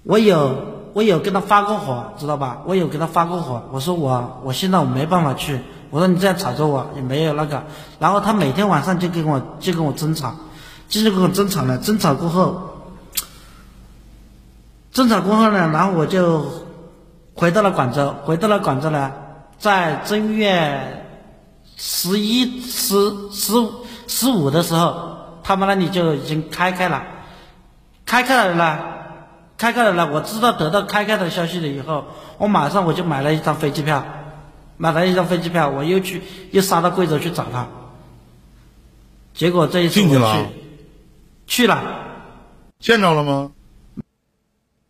[0.04, 2.62] 我有我有跟他发过火，知道吧？
[2.68, 5.60] 我有跟他发过火，我说我我现在我没办法去，
[5.90, 7.64] 我说你这样吵着我也没有那个，
[7.98, 10.36] 然后他每天晚上就跟我就跟我争吵，
[10.88, 12.70] 就是跟我争吵了，争吵过后，
[14.92, 16.46] 争吵过后呢，然后我就
[17.34, 19.12] 回到了广州，回到了广州呢，
[19.58, 21.02] 在正月
[21.78, 27.04] 十一、十十五、十五的时候，他们那里就已经开开了，
[28.06, 28.80] 开开了呢。
[29.58, 32.08] 开开了呢，我知道得到开开的消息了以后，
[32.38, 34.06] 我马上我就买了一张飞机票，
[34.76, 36.22] 买了一张飞机票，我又去
[36.52, 37.66] 又杀到贵州去找他。
[39.34, 40.50] 结果这一次我去了
[41.48, 41.84] 去了，
[42.80, 43.52] 见着了吗？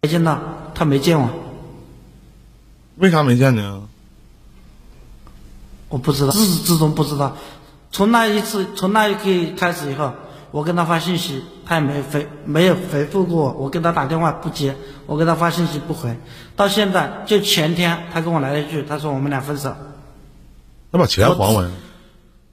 [0.01, 0.39] 没见到，
[0.73, 1.29] 他没见我。
[2.95, 3.87] 为啥没见呢？
[5.89, 7.35] 我不知道，自始至终不知道。
[7.91, 9.21] 从那一次，从那一刻
[9.57, 10.13] 开始以后，
[10.51, 13.51] 我跟他发信息，他也没回，没有回复过我。
[13.53, 14.75] 我跟他打电话不接，
[15.05, 16.17] 我给他发信息不回。
[16.55, 19.73] 到现在，就前天他跟我来了一句，他说我们俩分手。
[20.91, 21.69] 那把钱还我呀！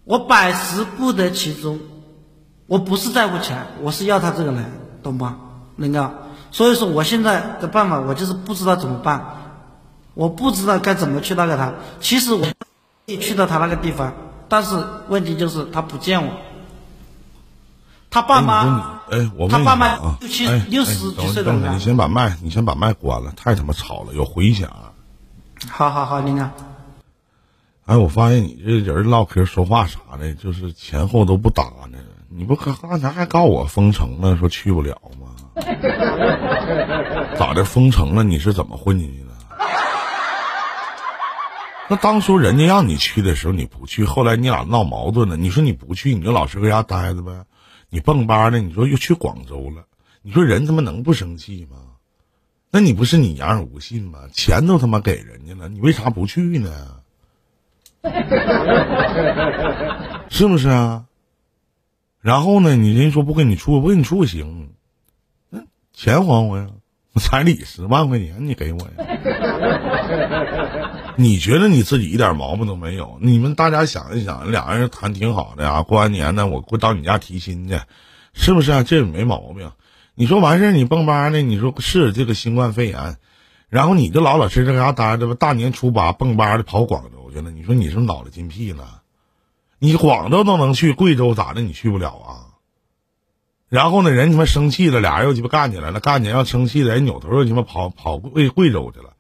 [0.05, 1.79] 我百思不得其中。
[2.67, 4.65] 我不是在乎钱，我是要他这个人，
[5.03, 5.39] 懂吗，
[5.77, 6.11] 林哥？
[6.51, 9.25] 所以说，我现在的办法，我就是不知道怎么办，
[10.15, 11.73] 我不知道该怎么去那个他。
[12.01, 12.47] 其实我
[13.07, 14.13] 去到他那个地方，
[14.49, 14.77] 但是
[15.09, 16.33] 问题就是他不见我。
[18.11, 24.71] 他爸妈，哎，我他爸妈啊，六七哎六十几岁的人你先把麦，你先把麦关了，太他妈吵了，有回响。
[25.71, 26.51] 好好好，林哥，
[27.87, 31.99] 哎，我发现你这人唠嗑说话啥的，就是前后都不搭呢。
[32.29, 35.29] 你不刚刚才还告我封城了，说去不了吗？
[37.37, 37.65] 咋的？
[37.65, 38.25] 封城了？
[38.25, 39.22] 你是怎么混进去的？
[41.93, 47.45] 那当初人家让你去的时候你不去，后来你俩闹矛盾了，你说你不去，你就老实搁家待着呗。
[47.91, 49.85] 你蹦吧的，你说又去广州了，
[50.23, 51.77] 你说人他妈能不生气吗？
[52.71, 54.21] 那你不是你言而无信吗？
[54.33, 56.71] 钱都他妈给人家了，你为啥不去呢？
[60.31, 61.05] 是不是啊？
[62.23, 64.71] 然后呢，你人说不跟你处，不跟你处行，
[65.51, 65.61] 那
[65.93, 66.69] 钱还我呀，
[67.17, 68.89] 彩礼十万块钱你给我呀？
[71.17, 73.19] 你觉得你自己一点毛病都没有？
[73.21, 77.81] 你们大家想一想，俩人谈挺好的啊，过完年呢，我过到你家提亲去，
[78.33, 78.83] 是不是啊？
[78.83, 79.71] 这也没毛病。
[80.15, 83.17] 你说完事儿你蹦吧的，你说是这个新冠肺炎，
[83.69, 85.35] 然后你就老老实实搁家待着吧。
[85.35, 89.03] 大年初八蹦吧的跑广州去了，你说你是不是脑袋进屁了？
[89.79, 91.61] 你广州都能去，贵州咋的？
[91.61, 92.31] 你去不了啊？
[93.69, 99.15] 然后呢，人他妈生气了，俩人又鸡巴干起来了，干起来要生气了，人扭头又鸡巴跑跑贵贵州去了，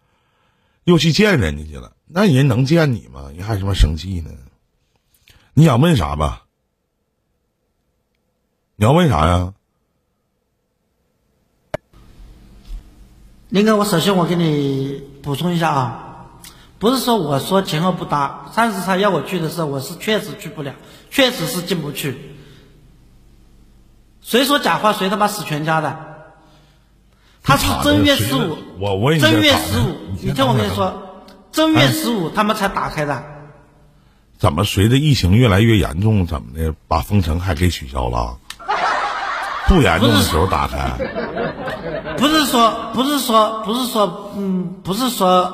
[0.84, 1.92] 又去见人家去了。
[2.06, 3.30] 那人能见你吗？
[3.34, 4.30] 人还他妈生气呢？
[5.54, 6.44] 你想问啥吧？
[8.76, 9.54] 你要问啥呀？
[13.48, 16.26] 林哥，我首先我给你补充一下啊，
[16.78, 20.74] 不是说我说前后不搭，上次他要我去的时候，我是确实去不了，
[21.10, 22.34] 确实是进不去。
[24.22, 26.11] 谁说假话谁他妈死全家的？
[27.42, 33.22] 他是正月十五，我我正月十五，你听我跟你说，正月十五他们才打开的。
[34.38, 38.38] 怎么随着疫情越来越严重，怎么的把封城还给取消了？
[39.66, 40.92] 不严重的时候打开。
[42.16, 45.52] 不是说，不是说，不是说，嗯，不是说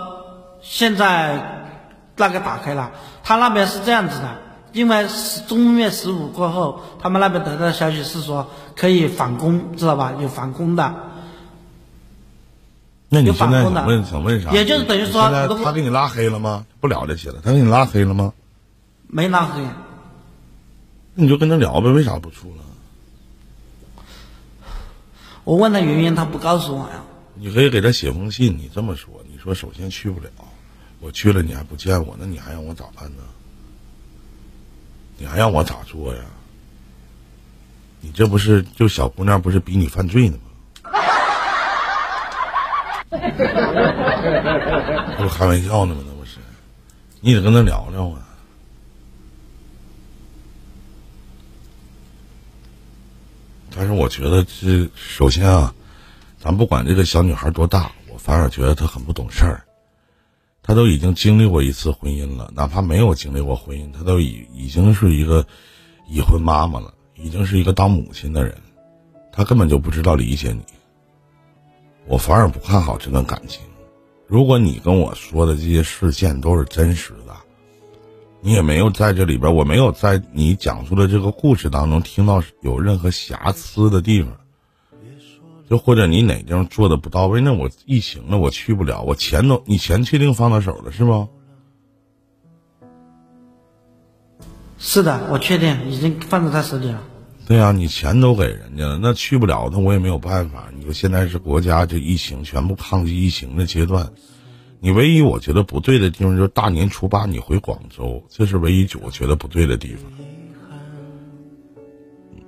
[0.60, 1.68] 现在
[2.16, 2.90] 那个打开了，
[3.22, 4.36] 他那边是这样子的，
[4.72, 10.12] 因为是正月十五过后，他们那边得到的消息是说可以返工，知道吧？
[10.20, 10.94] 有返工的。
[13.08, 14.50] 那你现在想问想问啥？
[14.52, 16.66] 也就是等于说现在他给你拉黑了吗？
[16.80, 18.32] 不聊这些了，他给你拉黑了吗？
[19.06, 19.62] 没拉黑，
[21.14, 22.62] 那你就跟他聊呗，为啥不处了？
[25.44, 27.02] 我问他原因，他不告诉我呀。
[27.34, 30.28] 你可以给他写封信，你这么说，你说首先去不了，
[31.00, 33.22] 我去了你还不见我，那你还让我咋办呢？
[35.16, 36.20] 你还让我咋做呀？
[38.00, 40.47] 你这不是就小姑娘不是逼你犯罪呢吗？
[43.10, 43.16] 这
[45.22, 46.02] 不开玩笑呢吗？
[46.06, 46.38] 那不是，
[47.20, 48.24] 你得跟他聊聊啊。
[53.74, 55.74] 但是我觉得这首先啊，
[56.38, 59.62] 咱不管这个小女孩多大，我反而觉得她很不懂事儿。
[60.62, 65.46] 她都已经经历过一次婚姻了，哪怕没有经历过婚姻，她都已已经是一个
[66.10, 68.54] 已婚妈妈了，已经是一个当母亲的人，
[69.32, 70.62] 她根本就不知道理解你。
[72.08, 73.62] 我反而不看好这段感情。
[74.26, 77.36] 如果你跟我说的这些事件都是真实的，
[78.40, 84.32] 你也没有在这里边，我没有在你讲述的这个故事当中听到有任何瑕疵的地方，
[85.68, 91.28] 就或者你哪地方做的不到位，那我疫情了，我去不了，我钱都你钱确定放到手了是吗？
[94.78, 97.02] 是的，我确定已经放在他手里了。
[97.48, 100.68] 对呀、你钱都给人家了，那去不了，那我也没有办法。
[100.76, 104.12] 你说现在是国家这疫情全部抗击疫情的阶段，
[104.80, 110.12] 你唯一我觉得不对的地方就是大年初八你回广州，这是唯一我觉得不对的地方。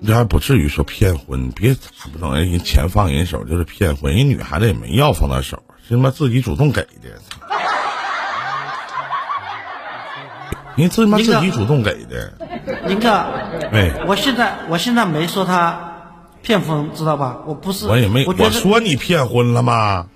[0.07, 7.23] 这还不至于说骗婚，别咋不能人钱放人手就是骗婚，人女孩子也没要放他手，是他妈自己主动给的，
[10.77, 12.33] 人自他妈自己主动给的，
[12.87, 13.09] 林哥，
[13.73, 13.93] 哎。
[14.07, 15.93] 我现在我现在没说他
[16.43, 17.39] 骗婚，知道吧？
[17.47, 20.07] 我不是，我也没，我我说你骗婚了吗？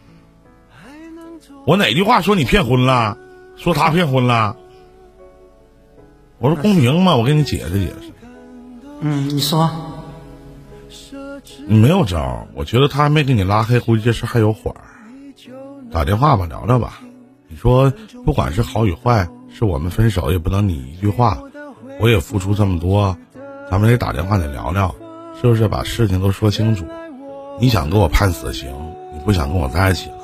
[1.66, 3.16] 我哪句话说你骗婚了？
[3.56, 4.56] 说他骗婚了？
[6.38, 8.12] 我说公平嘛，我给你解释解释。
[9.00, 9.70] 嗯，你说，
[11.66, 14.80] 你没有招，我觉得他还没给你拉黑，估计这事还有缓儿。
[15.90, 17.00] 打电话吧，聊聊吧。
[17.48, 17.92] 你说
[18.24, 21.40] 不管是好与坏，是我们分手也不能你一句话，
[22.00, 23.16] 我也付出这么多，
[23.70, 24.92] 咱们得打电话得聊聊，
[25.40, 26.84] 是不是把事情都说清楚？
[27.60, 28.68] 你想给我判死刑，
[29.12, 30.18] 你不想跟我在一起了，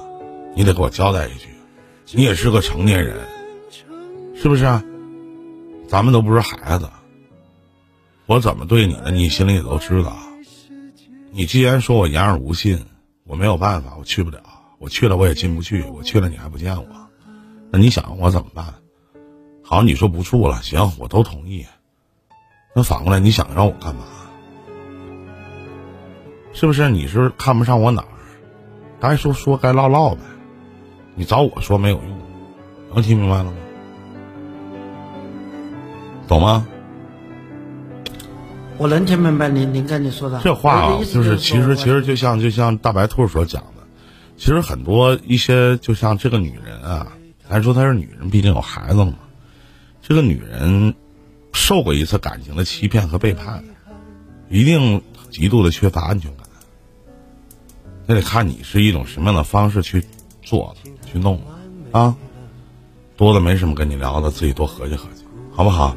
[0.57, 1.49] 你得给我交代一句。
[2.11, 3.19] 你也是个成年人，
[4.35, 4.65] 是不是？
[5.87, 6.91] 咱们都不是孩子，
[8.27, 10.17] 我怎么对你的，你心里也都知道。
[11.31, 12.85] 你既然说我言而无信，
[13.25, 14.41] 我没有办法，我去不了。
[14.79, 16.87] 我去了我也进不去，我去了你还不见我，
[17.71, 18.75] 那你想我怎么办？
[19.71, 21.65] 好，你说不处了，行，我都同意。
[22.75, 24.03] 那反过来你想让我干嘛？
[26.53, 26.91] 是不是？
[26.91, 28.09] 你是看不上我哪儿？
[28.99, 30.23] 该说说，该唠唠呗。
[31.15, 32.19] 你找我说没有用，
[32.93, 33.53] 能听明白了吗？
[36.27, 36.67] 懂吗？
[38.77, 43.85] 我能听明白您您跟你说的这话啊就是其实其实就像就像大白兔所讲的，
[44.37, 47.07] 其实很多一些就像这个女人啊，
[47.49, 49.15] 咱说她是女人，毕竟有孩子了嘛。
[50.03, 50.95] 这个女人
[51.53, 53.63] 受过一次感情的欺骗和背叛，
[54.49, 56.47] 一定极度的缺乏安全感。
[58.07, 60.05] 那得看你是一种什么样的方式去
[60.43, 61.41] 做的，去弄
[61.93, 62.17] 啊。
[63.17, 65.95] 多的没什么跟你聊的，自己多合计合计，好不好？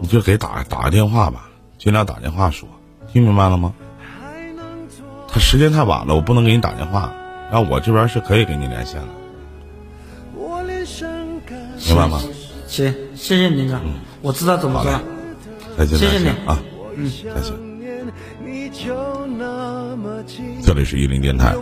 [0.00, 2.68] 你就给打打个电话吧，尽量打电话说，
[3.12, 3.74] 听明白了吗？
[5.28, 7.12] 他时间太晚了，我不能给你打电话，
[7.50, 9.08] 然后我这边是可以给你连线的，
[11.86, 12.22] 明白吗？
[12.74, 13.78] 行，谢谢您哥，
[14.20, 15.00] 我知道怎么做了。
[15.78, 16.60] 再见，谢谢你啊，
[16.96, 17.52] 嗯，再见。
[20.62, 21.54] 这里是一零电台，